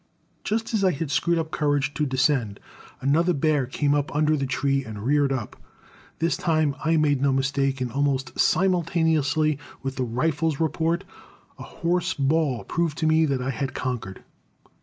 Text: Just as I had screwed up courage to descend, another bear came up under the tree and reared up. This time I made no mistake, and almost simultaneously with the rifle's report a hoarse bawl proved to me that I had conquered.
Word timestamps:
Just 0.43 0.73
as 0.73 0.83
I 0.83 0.93
had 0.93 1.11
screwed 1.11 1.37
up 1.37 1.51
courage 1.51 1.93
to 1.93 2.07
descend, 2.07 2.59
another 3.01 3.33
bear 3.33 3.67
came 3.67 3.93
up 3.93 4.09
under 4.15 4.35
the 4.35 4.47
tree 4.47 4.83
and 4.83 5.03
reared 5.03 5.31
up. 5.31 5.55
This 6.17 6.35
time 6.35 6.75
I 6.83 6.97
made 6.97 7.21
no 7.21 7.31
mistake, 7.31 7.79
and 7.81 7.91
almost 7.91 8.39
simultaneously 8.39 9.59
with 9.83 9.97
the 9.97 10.03
rifle's 10.03 10.59
report 10.59 11.03
a 11.59 11.63
hoarse 11.63 12.15
bawl 12.15 12.63
proved 12.63 12.97
to 12.97 13.05
me 13.05 13.27
that 13.27 13.43
I 13.43 13.51
had 13.51 13.75
conquered. 13.75 14.23